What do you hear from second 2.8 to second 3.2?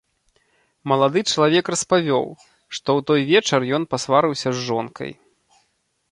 ў